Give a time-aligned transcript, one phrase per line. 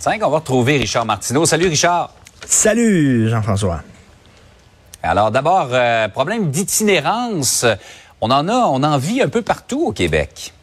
[0.00, 1.44] 5, on va retrouver Richard Martineau.
[1.44, 2.14] Salut Richard.
[2.46, 3.82] Salut Jean-François.
[5.02, 7.66] Alors d'abord, euh, problème d'itinérance.
[8.22, 10.54] On en a, on en vit un peu partout au Québec.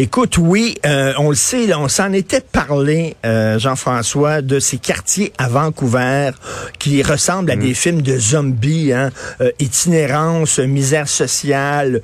[0.00, 5.32] Écoute, oui, euh, on le sait, on s'en était parlé, euh, Jean-François, de ces quartiers
[5.38, 6.30] à Vancouver
[6.78, 7.60] qui ressemblent à mm.
[7.60, 9.10] des films de zombies, hein,
[9.40, 12.02] euh, itinérance, misère sociale,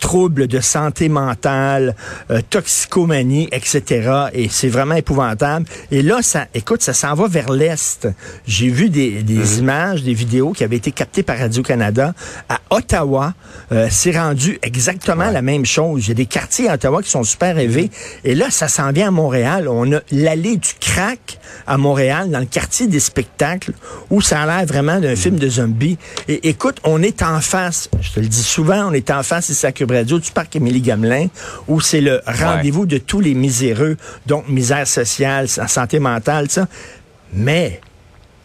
[0.00, 1.94] troubles de santé mentale,
[2.48, 4.28] toxicomanie, etc.
[4.32, 5.66] Et c'est vraiment épouvantable.
[5.90, 8.08] Et là, ça, écoute, ça s'en va vers l'est.
[8.46, 9.58] J'ai vu des, des mm.
[9.58, 12.14] images, des vidéos qui avaient été captées par Radio-Canada
[12.48, 13.34] à Ottawa.
[13.90, 16.06] c'est rendu exactement la même chose.
[16.06, 17.90] Il y a des quartiers à Ottawa qui sont super élevé.
[18.24, 19.68] Et là, ça s'en vient à Montréal.
[19.68, 23.72] On a l'allée du crack à Montréal, dans le quartier des spectacles,
[24.10, 25.98] où ça a l'air vraiment d'un film de zombies.
[26.28, 29.52] Et écoute, on est en face, je te le dis souvent, on est en face
[29.52, 31.28] c'est Cube Radio du parc Émilie Gamelin,
[31.68, 36.66] où c'est le rendez-vous de tous les miséreux, donc misère sociale, santé mentale, ça.
[37.32, 37.80] Mais,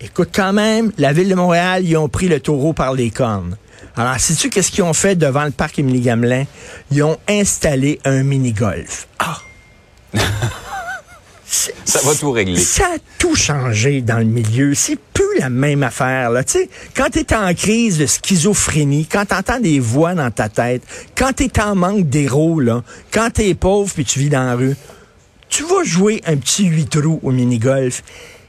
[0.01, 3.57] écoute, quand même, la ville de Montréal, ils ont pris le taureau par les cornes.
[3.99, 6.45] Alors, sais-tu qu'est-ce qu'ils ont fait devant le parc Émilie Gamelin?
[6.89, 9.09] Ils ont installé un mini-golf.
[9.19, 9.41] Ah!
[11.45, 12.61] ça va tout régler.
[12.61, 14.73] Ça a tout changé dans le milieu.
[14.73, 16.29] C'est plus la même affaire.
[16.29, 16.43] Là.
[16.47, 20.47] sais, quand tu es en crise de schizophrénie, quand tu entends des voix dans ta
[20.47, 20.81] tête,
[21.17, 24.45] quand tu es en manque d'héros, là, quand tu es pauvre puis tu vis dans
[24.45, 24.77] la rue,
[25.49, 28.01] tu vas jouer un petit 8 trous au mini-golf.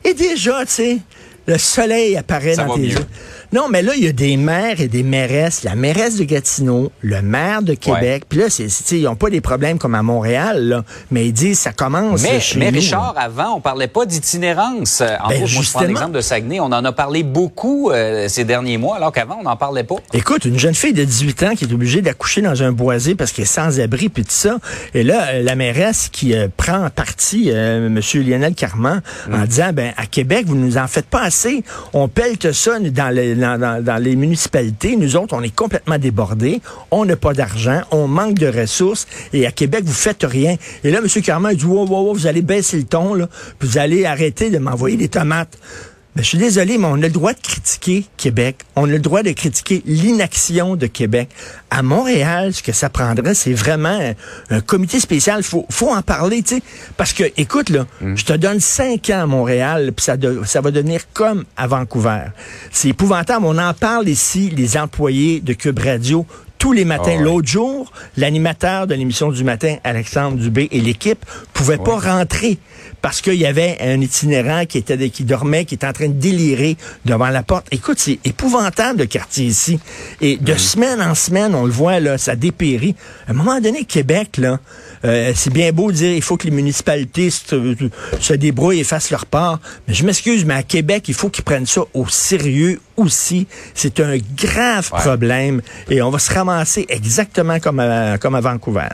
[0.04, 0.98] Et déjà, tu sais,
[1.46, 3.06] le soleil apparaît dans tes yeux.
[3.52, 5.64] Non, mais là, il y a des maires et des mairesses.
[5.64, 8.22] La mairesse de Gatineau, le maire de Québec.
[8.28, 11.58] Puis là, c'est, ils n'ont pas des problèmes comme à Montréal, là, mais ils disent
[11.58, 15.00] ça commence mais, chez mais Richard, avant, on parlait pas d'itinérance.
[15.00, 16.60] En ben, moi, je prends l'exemple de Saguenay.
[16.60, 19.96] On en a parlé beaucoup euh, ces derniers mois, alors qu'avant, on n'en parlait pas.
[20.12, 23.32] Écoute, une jeune fille de 18 ans qui est obligée d'accoucher dans un boisé parce
[23.32, 24.58] qu'elle est sans abri, puis tout ça.
[24.94, 28.00] Et là, euh, la mairesse qui euh, prend parti M.
[28.14, 29.46] Lionel Carman en mm.
[29.46, 31.64] disant, ben à Québec, vous nous en faites pas assez.
[31.92, 36.60] On pèle ça dans le dans, les municipalités, nous autres, on est complètement débordés.
[36.90, 39.06] On n'a pas d'argent, on manque de ressources.
[39.32, 40.56] Et à Québec, vous faites rien.
[40.84, 41.22] Et là, M.
[41.22, 43.16] Carman dit, wow, wow, wow, vous allez baisser le ton,
[43.60, 45.58] vous allez arrêter de m'envoyer des tomates.
[46.16, 48.56] Ben, je suis désolé, mais on a le droit de critiquer Québec.
[48.74, 51.28] On a le droit de critiquer l'inaction de Québec.
[51.70, 54.12] À Montréal, ce que ça prendrait, c'est vraiment
[54.50, 55.44] un, comité spécial.
[55.44, 56.62] Faut, faut en parler, tu sais.
[56.96, 58.16] Parce que, écoute, là, mm.
[58.16, 62.24] je te donne cinq ans à Montréal, puis ça, ça va devenir comme à Vancouver.
[62.72, 63.46] C'est épouvantable.
[63.46, 66.26] On en parle ici, les employés de Cube Radio
[66.60, 67.16] tous les matins.
[67.18, 72.58] Ah L'autre jour, l'animateur de l'émission du matin, Alexandre Dubé, et l'équipe pouvaient pas rentrer
[73.02, 76.14] parce qu'il y avait un itinérant qui était qui dormait, qui était en train de
[76.14, 77.66] délirer devant la porte.
[77.70, 79.78] Écoute, c'est épouvantable le quartier ici.
[80.20, 82.94] Et de semaine en semaine, on le voit là, ça dépérit.
[83.26, 84.58] À un moment donné, Québec là,
[85.04, 87.74] euh, c'est bien beau de dire il faut que les municipalités se,
[88.20, 91.44] se débrouillent et fassent leur part, mais je m'excuse, mais à Québec, il faut qu'ils
[91.44, 93.46] prennent ça au sérieux aussi.
[93.74, 98.88] C'est un grave problème et on va se ramasser exactement comme à, comme à Vancouver.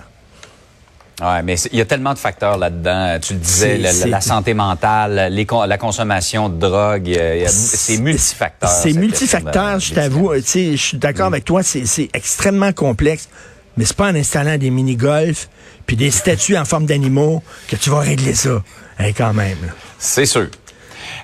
[1.21, 3.19] Ouais, mais il y a tellement de facteurs là-dedans.
[3.23, 7.19] Tu le disais, la, santé mentale, les, la consommation de drogue,
[7.49, 8.69] c'est multifacteur.
[8.69, 10.33] C'est multifacteur, je t'avoue.
[10.35, 11.35] Je suis d'accord mm.
[11.35, 13.29] avec toi, c'est extrêmement complexe.
[13.77, 15.49] Mais c'est pas en installant des mini-golfs
[15.87, 18.63] puis des statues en forme d'animaux que tu vas régler ça.
[18.99, 19.59] Hey, quand même.
[19.99, 20.49] C'est sûr.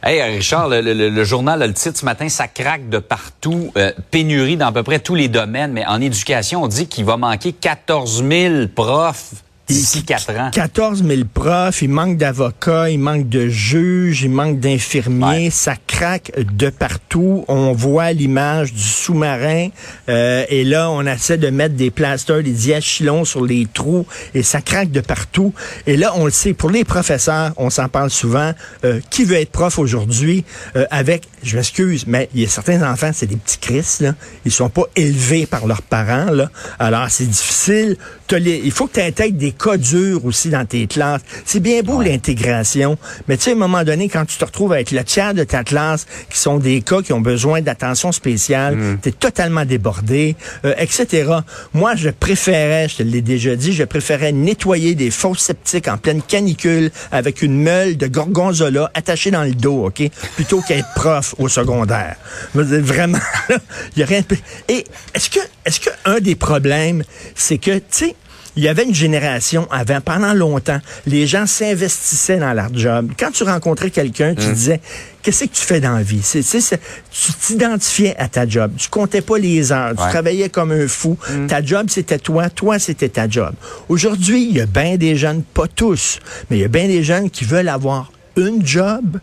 [0.02, 4.66] Hey, Richard, le, journal le titre ce matin, ça craque de partout, euh, pénurie dans
[4.66, 8.24] à peu près tous les domaines, mais en éducation, on dit qu'il va manquer 14
[8.28, 9.32] 000 profs
[9.72, 10.50] D'ici quatre ans.
[10.52, 15.50] 14 000 profs, il manque d'avocats, il manque de juges, il manque d'infirmiers.
[15.50, 17.44] Ça craque de partout.
[17.48, 19.68] On voit l'image du sous-marin
[20.08, 24.42] euh, et là, on essaie de mettre des plasters, des diachylons sur les trous et
[24.42, 25.54] ça craque de partout.
[25.86, 28.52] Et là, on le sait, pour les professeurs, on s'en parle souvent.
[28.84, 30.44] Euh, qui veut être prof aujourd'hui
[30.76, 34.14] euh, avec, je m'excuse, mais il y a certains enfants, c'est des petits Chris, là.
[34.44, 36.50] Ils sont pas élevés par leurs parents, là.
[36.78, 37.96] Alors, c'est difficile.
[38.30, 41.22] il faut que tu intègres des cas durs aussi dans tes classes.
[41.44, 44.72] C'est bien beau l'intégration, mais tu sais, à un moment donné, quand tu te retrouves
[44.72, 48.76] avec le tiers de ta classe qui sont des cas qui ont besoin d'attention spéciale,
[48.76, 48.98] mm.
[49.02, 51.30] tu es totalement débordé, euh, etc.
[51.74, 55.98] Moi, je préférais, je te l'ai déjà dit, je préférais nettoyer des fosses sceptiques en
[55.98, 60.02] pleine canicule avec une meule de gorgonzola attachée dans le dos, OK?
[60.34, 62.16] Plutôt qu'être prof au secondaire.
[62.54, 63.18] Vraiment,
[63.96, 64.22] il y a rien
[64.68, 67.04] Et est-ce que, est-ce que un des problèmes,
[67.34, 68.16] c'est que, tu sais,
[68.56, 73.10] il y avait une génération avant, pendant longtemps, les gens s'investissaient dans leur job.
[73.18, 74.52] Quand tu rencontrais quelqu'un, tu hum.
[74.52, 74.80] disais,
[75.22, 76.20] qu'est-ce que tu fais dans la vie?
[76.22, 78.72] C'est, tu t'identifiais à ta job.
[78.76, 79.90] Tu comptais pas les heures.
[79.90, 81.16] Tu travaillais comme un fou.
[81.30, 81.46] Hum.
[81.46, 82.50] Ta job, c'était toi.
[82.50, 83.54] Toi, c'était ta job.
[83.88, 86.18] Aujourd'hui, il y a bien des jeunes, pas tous,
[86.50, 89.18] mais il y a bien des jeunes qui veulent avoir une job,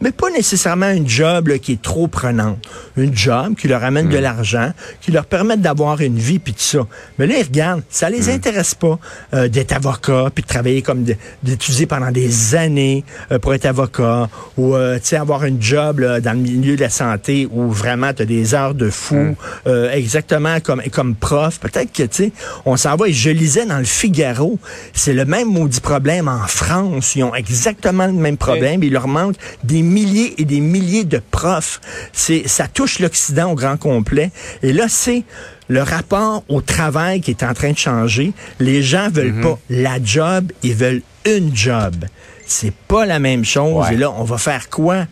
[0.00, 2.58] mais pas nécessairement une job là, qui est trop prenante.
[2.96, 4.22] Une job qui leur amène de Hmm.
[4.22, 6.86] l'argent, qui leur permet d'avoir une vie puis tout ça.
[7.18, 8.12] Mais là, ils regardent, ça Hmm.
[8.12, 8.98] les intéresse pas
[9.34, 11.04] euh, d'être avocat puis de travailler comme
[11.42, 16.00] d'étudier pendant des années euh, pour être avocat ou euh, tu sais avoir une job
[16.00, 19.16] là, dans le milieu de la santé où vraiment tu as des heures de fou
[19.16, 19.34] Hmm.
[19.66, 21.58] euh, exactement comme comme prof.
[21.60, 22.32] Peut-être que tu sais
[22.64, 24.58] on s'en va et je lisais dans le Figaro,
[24.94, 29.08] c'est le même maudit problème en France, ils ont exactement le même problème, il leur
[29.08, 31.80] manque des milliers et des milliers de profs.
[32.12, 34.30] C'est ça touche l'Occident au grand complet
[34.62, 35.24] et là c'est
[35.68, 38.32] le rapport au travail qui est en train de changer.
[38.60, 42.04] Les gens veulent pas la job, ils veulent une job.
[42.46, 43.86] C'est pas la même chose.
[43.86, 43.94] Ouais.
[43.94, 45.06] Et là, on va faire quoi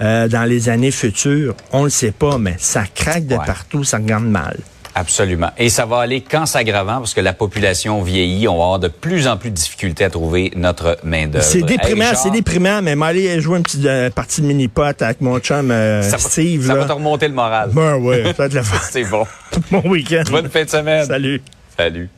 [0.00, 1.54] euh, dans les années futures?
[1.72, 3.46] On le sait pas, mais ça craque de Ouais.
[3.46, 4.58] partout, ça regarde mal.
[4.94, 5.50] Absolument.
[5.58, 8.48] Et ça va aller qu'en s'aggravant parce que la population vieillit.
[8.48, 11.44] On va avoir de plus en plus de difficultés à trouver notre main-d'œuvre.
[11.44, 15.20] C'est déprimant, Hey, c'est déprimant, mais m'aller jouer une petite euh, partie de mini-pot avec
[15.20, 16.66] mon chum euh, Ça, va- Steve.
[16.66, 16.80] ça là.
[16.80, 17.70] va te remonter le moral.
[17.72, 18.78] Ben ouais, ça va être le fun.
[18.90, 19.26] C'est bon.
[19.70, 20.22] Bon week-end.
[20.30, 21.04] Bonne fin de semaine.
[21.06, 21.42] Salut.
[21.76, 22.08] Salut.